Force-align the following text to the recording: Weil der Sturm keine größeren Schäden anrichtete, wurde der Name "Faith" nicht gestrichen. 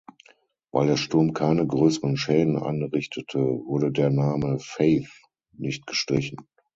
Weil 0.71 0.87
der 0.87 0.97
Sturm 0.97 1.31
keine 1.33 1.67
größeren 1.67 2.17
Schäden 2.17 2.57
anrichtete, 2.57 3.37
wurde 3.37 3.91
der 3.91 4.09
Name 4.09 4.57
"Faith" 4.59 5.21
nicht 5.51 5.85
gestrichen. 5.85 6.37